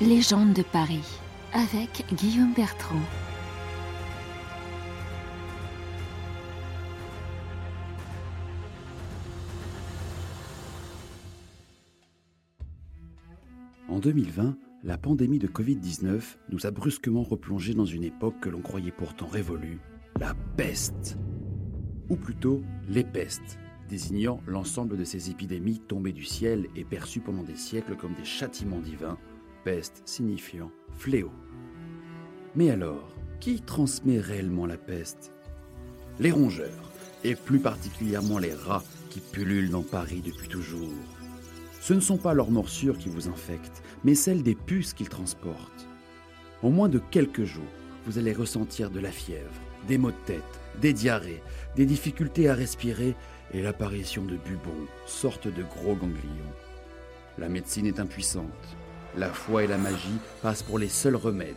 Légende 0.00 0.54
de 0.54 0.62
Paris 0.62 1.04
avec 1.52 2.06
Guillaume 2.14 2.54
Bertrand. 2.54 3.02
En 13.90 13.98
2020, 13.98 14.56
la 14.84 14.96
pandémie 14.96 15.38
de 15.38 15.46
Covid-19 15.46 16.38
nous 16.48 16.64
a 16.64 16.70
brusquement 16.70 17.22
replongé 17.22 17.74
dans 17.74 17.84
une 17.84 18.04
époque 18.04 18.40
que 18.40 18.48
l'on 18.48 18.62
croyait 18.62 18.92
pourtant 18.92 19.26
révolue, 19.26 19.80
la 20.18 20.32
peste. 20.56 21.18
Ou 22.08 22.16
plutôt 22.16 22.62
les 22.88 23.04
pestes, 23.04 23.58
désignant 23.90 24.40
l'ensemble 24.46 24.96
de 24.96 25.04
ces 25.04 25.28
épidémies 25.28 25.80
tombées 25.80 26.14
du 26.14 26.24
ciel 26.24 26.68
et 26.74 26.84
perçues 26.84 27.20
pendant 27.20 27.42
des 27.42 27.56
siècles 27.56 27.96
comme 27.96 28.14
des 28.14 28.24
châtiments 28.24 28.80
divins, 28.80 29.18
peste 29.64 30.02
signifiant 30.04 30.70
fléau. 30.96 31.30
Mais 32.54 32.70
alors, 32.70 33.14
qui 33.40 33.60
transmet 33.60 34.18
réellement 34.18 34.66
la 34.66 34.76
peste? 34.76 35.32
Les 36.18 36.30
rongeurs, 36.30 36.90
et 37.24 37.34
plus 37.34 37.60
particulièrement 37.60 38.38
les 38.38 38.54
rats 38.54 38.84
qui 39.10 39.20
pullulent 39.20 39.70
dans 39.70 39.82
Paris 39.82 40.22
depuis 40.24 40.48
toujours. 40.48 40.92
Ce 41.80 41.94
ne 41.94 42.00
sont 42.00 42.18
pas 42.18 42.34
leurs 42.34 42.50
morsures 42.50 42.98
qui 42.98 43.08
vous 43.08 43.28
infectent, 43.28 43.82
mais 44.04 44.14
celles 44.14 44.42
des 44.42 44.54
puces 44.54 44.92
qu'ils 44.92 45.08
transportent. 45.08 45.88
En 46.62 46.70
moins 46.70 46.88
de 46.88 46.98
quelques 46.98 47.44
jours, 47.44 47.64
vous 48.06 48.18
allez 48.18 48.32
ressentir 48.32 48.90
de 48.90 49.00
la 49.00 49.10
fièvre, 49.10 49.50
des 49.88 49.96
maux 49.96 50.10
de 50.10 50.16
tête, 50.26 50.60
des 50.80 50.92
diarrhées, 50.92 51.42
des 51.76 51.86
difficultés 51.86 52.48
à 52.48 52.54
respirer 52.54 53.14
et 53.52 53.62
l'apparition 53.62 54.24
de 54.24 54.36
bubons, 54.36 54.86
sorte 55.06 55.48
de 55.48 55.62
gros 55.62 55.94
ganglions. 55.94 56.54
La 57.38 57.48
médecine 57.48 57.86
est 57.86 58.00
impuissante. 58.00 58.76
La 59.16 59.28
foi 59.28 59.64
et 59.64 59.66
la 59.66 59.78
magie 59.78 60.18
passent 60.40 60.62
pour 60.62 60.78
les 60.78 60.88
seuls 60.88 61.16
remèdes. 61.16 61.56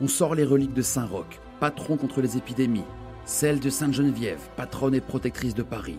On 0.00 0.08
sort 0.08 0.34
les 0.34 0.44
reliques 0.44 0.74
de 0.74 0.82
Saint-Roch, 0.82 1.38
patron 1.60 1.96
contre 1.96 2.20
les 2.20 2.36
épidémies, 2.36 2.84
celles 3.24 3.60
de 3.60 3.70
Sainte-Geneviève, 3.70 4.40
patronne 4.56 4.94
et 4.94 5.00
protectrice 5.00 5.54
de 5.54 5.62
Paris. 5.62 5.98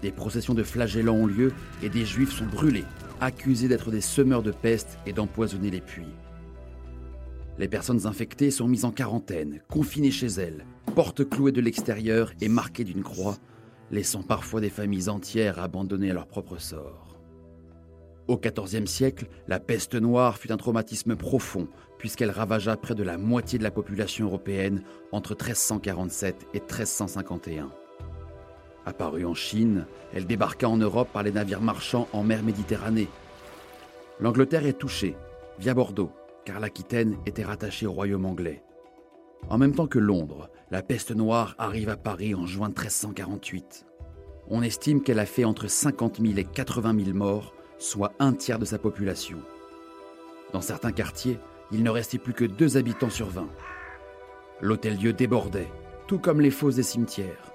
Des 0.00 0.10
processions 0.10 0.54
de 0.54 0.62
flagellants 0.62 1.14
ont 1.14 1.26
lieu 1.26 1.52
et 1.82 1.90
des 1.90 2.06
juifs 2.06 2.32
sont 2.32 2.46
brûlés, 2.46 2.86
accusés 3.20 3.68
d'être 3.68 3.90
des 3.90 4.00
semeurs 4.00 4.42
de 4.42 4.50
peste 4.50 4.98
et 5.06 5.12
d'empoisonner 5.12 5.70
les 5.70 5.82
puits. 5.82 6.14
Les 7.58 7.68
personnes 7.68 8.06
infectées 8.06 8.50
sont 8.50 8.66
mises 8.66 8.86
en 8.86 8.92
quarantaine, 8.92 9.60
confinées 9.68 10.10
chez 10.10 10.28
elles, 10.28 10.64
portes 10.94 11.28
clouées 11.28 11.52
de 11.52 11.60
l'extérieur 11.60 12.32
et 12.40 12.48
marquées 12.48 12.84
d'une 12.84 13.02
croix, 13.02 13.36
laissant 13.90 14.22
parfois 14.22 14.62
des 14.62 14.70
familles 14.70 15.10
entières 15.10 15.58
abandonnées 15.58 16.10
à 16.10 16.14
leur 16.14 16.26
propre 16.26 16.58
sort. 16.58 17.11
Au 18.28 18.38
XIVe 18.38 18.86
siècle, 18.86 19.26
la 19.48 19.58
peste 19.58 19.94
noire 19.94 20.38
fut 20.38 20.52
un 20.52 20.56
traumatisme 20.56 21.16
profond, 21.16 21.68
puisqu'elle 21.98 22.30
ravagea 22.30 22.76
près 22.76 22.94
de 22.94 23.02
la 23.02 23.18
moitié 23.18 23.58
de 23.58 23.64
la 23.64 23.70
population 23.70 24.26
européenne 24.26 24.82
entre 25.10 25.32
1347 25.32 26.46
et 26.54 26.60
1351. 26.60 27.70
Apparue 28.86 29.24
en 29.24 29.34
Chine, 29.34 29.86
elle 30.12 30.26
débarqua 30.26 30.68
en 30.68 30.76
Europe 30.76 31.08
par 31.12 31.22
les 31.22 31.32
navires 31.32 31.60
marchands 31.60 32.08
en 32.12 32.22
mer 32.22 32.42
Méditerranée. 32.42 33.08
L'Angleterre 34.20 34.66
est 34.66 34.78
touchée, 34.78 35.16
via 35.58 35.74
Bordeaux, 35.74 36.12
car 36.44 36.60
l'Aquitaine 36.60 37.16
était 37.26 37.44
rattachée 37.44 37.86
au 37.86 37.92
royaume 37.92 38.26
anglais. 38.26 38.62
En 39.48 39.58
même 39.58 39.74
temps 39.74 39.86
que 39.86 39.98
Londres, 39.98 40.48
la 40.70 40.82
peste 40.82 41.10
noire 41.14 41.54
arrive 41.58 41.88
à 41.88 41.96
Paris 41.96 42.34
en 42.34 42.46
juin 42.46 42.68
1348. 42.68 43.86
On 44.48 44.62
estime 44.62 45.02
qu'elle 45.02 45.18
a 45.18 45.26
fait 45.26 45.44
entre 45.44 45.68
50 45.68 46.20
000 46.20 46.38
et 46.38 46.44
80 46.44 47.04
000 47.04 47.16
morts, 47.16 47.54
soit 47.82 48.12
un 48.20 48.32
tiers 48.32 48.60
de 48.60 48.64
sa 48.64 48.78
population. 48.78 49.38
Dans 50.52 50.60
certains 50.60 50.92
quartiers, 50.92 51.40
il 51.72 51.82
ne 51.82 51.90
restait 51.90 52.18
plus 52.18 52.32
que 52.32 52.44
deux 52.44 52.76
habitants 52.76 53.10
sur 53.10 53.28
20. 53.28 53.48
L'hôtel-dieu 54.60 55.12
débordait, 55.12 55.70
tout 56.06 56.20
comme 56.20 56.40
les 56.40 56.52
fosses 56.52 56.76
des 56.76 56.84
cimetières. 56.84 57.52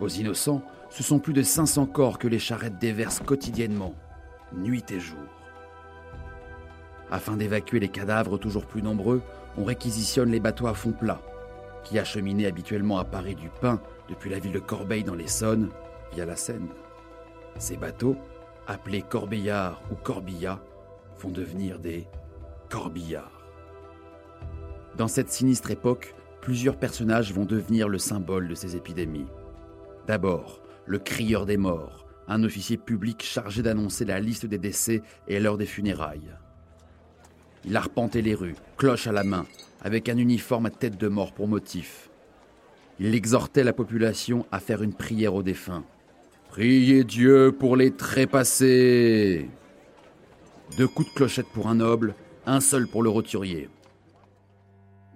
Aux 0.00 0.08
innocents, 0.08 0.62
ce 0.90 1.04
sont 1.04 1.20
plus 1.20 1.34
de 1.34 1.42
500 1.42 1.86
corps 1.86 2.18
que 2.18 2.26
les 2.26 2.40
charrettes 2.40 2.78
déversent 2.78 3.20
quotidiennement, 3.20 3.94
nuit 4.52 4.84
et 4.90 4.98
jour. 4.98 5.18
Afin 7.10 7.36
d'évacuer 7.36 7.78
les 7.78 7.88
cadavres 7.88 8.38
toujours 8.38 8.66
plus 8.66 8.82
nombreux, 8.82 9.22
on 9.56 9.64
réquisitionne 9.64 10.32
les 10.32 10.40
bateaux 10.40 10.66
à 10.66 10.74
fond 10.74 10.92
plat, 10.92 11.22
qui 11.84 11.98
acheminaient 11.98 12.46
habituellement 12.46 12.98
à 12.98 13.04
Paris 13.04 13.36
du 13.36 13.50
pain 13.60 13.80
depuis 14.08 14.30
la 14.30 14.40
ville 14.40 14.52
de 14.52 14.58
Corbeil 14.58 15.04
dans 15.04 15.14
l'Essonne, 15.14 15.70
via 16.12 16.26
la 16.26 16.36
Seine. 16.36 16.68
Ces 17.58 17.76
bateaux, 17.76 18.16
appelés 18.68 19.02
corbeillards 19.02 19.82
ou 19.90 19.96
corbillas, 19.96 20.60
vont 21.18 21.30
devenir 21.30 21.80
des 21.80 22.06
corbillards. 22.68 23.42
Dans 24.96 25.08
cette 25.08 25.30
sinistre 25.30 25.70
époque, 25.70 26.14
plusieurs 26.40 26.76
personnages 26.76 27.32
vont 27.32 27.44
devenir 27.44 27.88
le 27.88 27.98
symbole 27.98 28.46
de 28.46 28.54
ces 28.54 28.76
épidémies. 28.76 29.26
D'abord, 30.06 30.62
le 30.86 30.98
crieur 30.98 31.46
des 31.46 31.56
morts, 31.56 32.06
un 32.28 32.44
officier 32.44 32.76
public 32.76 33.22
chargé 33.22 33.62
d'annoncer 33.62 34.04
la 34.04 34.20
liste 34.20 34.46
des 34.46 34.58
décès 34.58 35.02
et 35.26 35.40
l'heure 35.40 35.56
des 35.58 35.66
funérailles. 35.66 36.30
Il 37.64 37.76
arpentait 37.76 38.22
les 38.22 38.34
rues, 38.34 38.54
cloche 38.76 39.06
à 39.06 39.12
la 39.12 39.24
main, 39.24 39.46
avec 39.80 40.08
un 40.08 40.16
uniforme 40.16 40.66
à 40.66 40.70
tête 40.70 40.98
de 40.98 41.08
mort 41.08 41.32
pour 41.32 41.48
motif. 41.48 42.10
Il 43.00 43.14
exhortait 43.14 43.64
la 43.64 43.72
population 43.72 44.46
à 44.52 44.60
faire 44.60 44.82
une 44.82 44.94
prière 44.94 45.34
aux 45.34 45.42
défunts. 45.42 45.84
Priez 46.48 47.04
Dieu 47.04 47.52
pour 47.56 47.76
les 47.76 47.90
trépassés 47.90 49.48
Deux 50.76 50.88
coups 50.88 51.08
de 51.10 51.14
clochette 51.14 51.46
pour 51.52 51.68
un 51.68 51.76
noble, 51.76 52.14
un 52.46 52.60
seul 52.60 52.88
pour 52.88 53.02
le 53.02 53.10
roturier. 53.10 53.68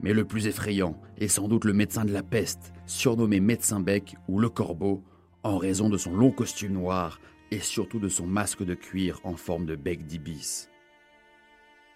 Mais 0.03 0.13
le 0.13 0.25
plus 0.25 0.47
effrayant 0.47 1.01
est 1.17 1.29
sans 1.29 1.49
doute 1.49 1.65
le 1.65 1.73
médecin 1.73 2.05
de 2.05 2.13
la 2.13 2.23
peste, 2.23 2.73
surnommé 2.87 3.41
médecin 3.41 3.81
bec 3.81 4.15
ou 4.29 4.39
le 4.39 4.51
corbeau, 4.51 5.03
en 5.43 5.57
raison 5.57 5.89
de 5.89 5.97
son 5.97 6.15
long 6.15 6.31
costume 6.31 6.75
noir 6.75 7.19
et 7.51 7.61
surtout 7.61 7.99
de 7.99 8.09
son 8.09 8.27
masque 8.27 8.63
de 8.63 8.75
cuir 8.75 9.19
en 9.25 9.35
forme 9.35 9.65
de 9.67 9.75
bec 9.75 10.05
d'ibis. 10.05 10.69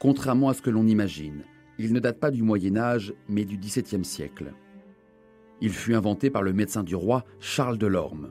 Contrairement 0.00 0.48
à 0.48 0.54
ce 0.54 0.62
que 0.62 0.70
l'on 0.70 0.86
imagine, 0.86 1.44
il 1.78 1.92
ne 1.92 2.00
date 2.00 2.18
pas 2.18 2.30
du 2.30 2.42
Moyen 2.42 2.76
Âge, 2.76 3.12
mais 3.28 3.44
du 3.44 3.58
XVIIe 3.58 4.04
siècle. 4.04 4.54
Il 5.60 5.72
fut 5.72 5.94
inventé 5.94 6.30
par 6.30 6.42
le 6.42 6.52
médecin 6.52 6.82
du 6.82 6.94
roi 6.96 7.24
Charles 7.38 7.78
de 7.78 7.86
Lorme. 7.86 8.30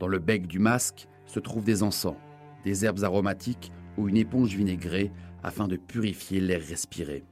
Dans 0.00 0.08
le 0.08 0.18
bec 0.18 0.46
du 0.46 0.58
masque 0.58 1.08
se 1.26 1.40
trouvent 1.40 1.64
des 1.64 1.82
encens, 1.82 2.16
des 2.64 2.84
herbes 2.84 3.04
aromatiques 3.04 3.72
ou 3.96 4.08
une 4.08 4.16
éponge 4.16 4.54
vinaigrée 4.54 5.12
afin 5.42 5.68
de 5.68 5.76
purifier 5.76 6.40
l'air 6.40 6.60
respiré 6.60 7.24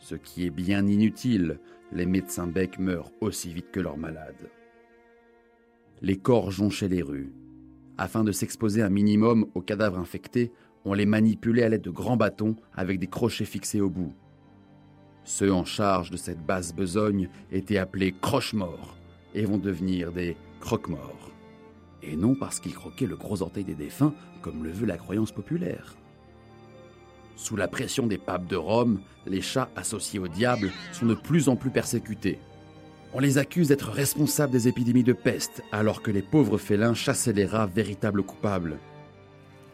ce 0.00 0.14
qui 0.14 0.46
est 0.46 0.50
bien 0.50 0.86
inutile, 0.86 1.60
les 1.92 2.06
médecins 2.06 2.46
becs 2.46 2.78
meurent 2.78 3.12
aussi 3.20 3.52
vite 3.52 3.70
que 3.70 3.80
leurs 3.80 3.98
malades. 3.98 4.50
Les 6.02 6.16
corps 6.16 6.50
jonchaient 6.50 6.88
les 6.88 7.02
rues. 7.02 7.32
Afin 7.98 8.24
de 8.24 8.32
s'exposer 8.32 8.82
un 8.82 8.88
minimum 8.88 9.46
aux 9.54 9.60
cadavres 9.60 9.98
infectés, 9.98 10.52
on 10.86 10.94
les 10.94 11.04
manipulait 11.04 11.62
à 11.62 11.68
l'aide 11.68 11.82
de 11.82 11.90
grands 11.90 12.16
bâtons 12.16 12.56
avec 12.74 12.98
des 12.98 13.06
crochets 13.06 13.44
fixés 13.44 13.82
au 13.82 13.90
bout. 13.90 14.14
Ceux 15.24 15.52
en 15.52 15.66
charge 15.66 16.10
de 16.10 16.16
cette 16.16 16.44
basse 16.44 16.74
besogne 16.74 17.28
étaient 17.52 17.76
appelés 17.76 18.14
croche-morts 18.18 18.96
et 19.34 19.44
vont 19.44 19.58
devenir 19.58 20.12
des 20.12 20.36
croque-morts. 20.60 21.29
Et 22.02 22.16
non 22.16 22.34
parce 22.34 22.60
qu'ils 22.60 22.74
croquaient 22.74 23.06
le 23.06 23.16
gros 23.16 23.42
orteil 23.42 23.64
des 23.64 23.74
défunts, 23.74 24.14
comme 24.42 24.64
le 24.64 24.70
veut 24.70 24.86
la 24.86 24.96
croyance 24.96 25.32
populaire. 25.32 25.96
Sous 27.36 27.56
la 27.56 27.68
pression 27.68 28.06
des 28.06 28.18
papes 28.18 28.46
de 28.46 28.56
Rome, 28.56 29.00
les 29.26 29.40
chats 29.40 29.70
associés 29.76 30.18
au 30.18 30.28
diable 30.28 30.70
sont 30.92 31.06
de 31.06 31.14
plus 31.14 31.48
en 31.48 31.56
plus 31.56 31.70
persécutés. 31.70 32.38
On 33.12 33.18
les 33.18 33.38
accuse 33.38 33.68
d'être 33.68 33.90
responsables 33.90 34.52
des 34.52 34.68
épidémies 34.68 35.04
de 35.04 35.12
peste, 35.12 35.62
alors 35.72 36.02
que 36.02 36.10
les 36.10 36.22
pauvres 36.22 36.58
félins 36.58 36.94
chassaient 36.94 37.32
les 37.32 37.46
rats 37.46 37.66
véritables 37.66 38.22
coupables. 38.22 38.78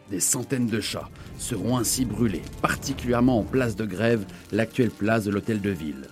Des 0.09 0.21
centaines 0.21 0.67
de 0.67 0.79
chats 0.79 1.09
seront 1.37 1.77
ainsi 1.77 2.05
brûlés, 2.05 2.41
particulièrement 2.61 3.39
en 3.39 3.43
place 3.43 3.75
de 3.75 3.85
grève, 3.85 4.25
l'actuelle 4.51 4.89
place 4.89 5.25
de 5.25 5.31
l'hôtel 5.31 5.61
de 5.61 5.69
ville. 5.69 6.07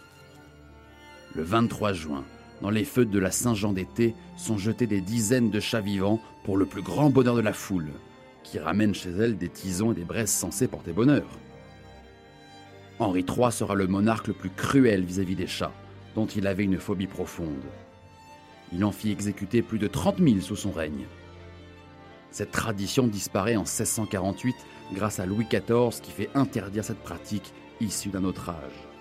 Le 1.34 1.44
23 1.44 1.94
juin, 1.94 2.26
dans 2.62 2.70
les 2.70 2.86
feux 2.86 3.06
de 3.06 3.20
la 3.20 3.32
Saint-Jean 3.32 3.74
d'été, 3.74 4.16
sont 4.38 4.58
jetés 4.58 4.88
des 4.88 5.02
dizaines 5.02 5.50
de 5.50 5.60
chats 5.60 5.82
vivants 5.82 6.20
pour 6.44 6.58
le 6.58 6.66
plus 6.66 6.82
grand 6.82 7.10
bonheur 7.10 7.36
de 7.36 7.42
la 7.42 7.54
foule, 7.54 7.92
qui 8.44 8.60
ramène 8.60 8.96
chez 8.96 9.10
elle 9.10 9.38
des 9.38 9.50
tisons 9.50 9.92
et 9.92 9.96
des 9.96 10.04
braises 10.04 10.32
censées 10.32 10.68
porter 10.68 10.94
bonheur. 10.94 11.26
Henri 13.00 13.26
III 13.28 13.52
sera 13.52 13.76
le 13.76 13.88
monarque 13.88 14.28
le 14.28 14.34
plus 14.34 14.50
cruel 14.50 15.04
vis-à-vis 15.04 15.36
des 15.36 15.48
chats, 15.48 15.74
dont 16.16 16.28
il 16.28 16.48
avait 16.48 16.64
une 16.64 16.80
phobie 16.80 17.08
profonde. 17.08 17.64
Il 18.72 18.84
en 18.86 18.92
fit 18.92 19.12
exécuter 19.12 19.62
plus 19.62 19.80
de 19.80 19.88
30 19.88 20.20
000 20.20 20.40
sous 20.40 20.56
son 20.56 20.72
règne. 20.72 21.06
Cette 22.32 22.52
tradition 22.52 23.08
disparaît 23.08 23.56
en 23.56 23.62
1648 23.62 24.56
grâce 24.94 25.20
à 25.20 25.26
Louis 25.26 25.46
XIV 25.46 26.02
qui 26.02 26.12
fait 26.12 26.30
interdire 26.36 26.84
cette 26.84 27.04
pratique 27.04 27.54
issue 27.82 28.10
d'un 28.10 28.24
autre 28.24 28.50
âge. 28.50 28.95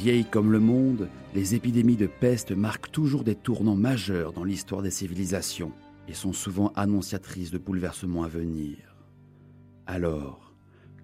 Vieilles 0.00 0.24
comme 0.24 0.50
le 0.50 0.60
monde, 0.60 1.10
les 1.34 1.54
épidémies 1.54 1.98
de 1.98 2.06
peste 2.06 2.52
marquent 2.52 2.90
toujours 2.90 3.22
des 3.22 3.34
tournants 3.34 3.76
majeurs 3.76 4.32
dans 4.32 4.44
l'histoire 4.44 4.80
des 4.80 4.90
civilisations 4.90 5.72
et 6.08 6.14
sont 6.14 6.32
souvent 6.32 6.72
annonciatrices 6.74 7.50
de 7.50 7.58
bouleversements 7.58 8.22
à 8.22 8.28
venir. 8.28 8.78
Alors, 9.86 10.54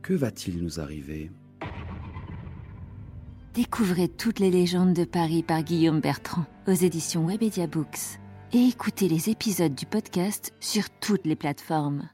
Que 0.01 0.15
va-t-il 0.15 0.63
nous 0.63 0.81
arriver? 0.81 1.31
Découvrez 3.53 4.09
toutes 4.09 4.39
les 4.39 4.51
légendes 4.51 4.95
de 4.95 5.05
Paris 5.05 5.43
par 5.43 5.63
Guillaume 5.63 6.01
Bertrand 6.01 6.47
aux 6.67 6.73
éditions 6.73 7.27
Webedia 7.27 7.67
Books 7.67 8.19
et 8.55 8.65
écoutez 8.67 9.11
les 9.11 9.29
épisodes 9.29 9.75
du 9.75 9.85
podcast 9.85 10.55
sur 10.59 10.89
toutes 11.01 11.27
les 11.27 11.37
plateformes. 11.37 12.09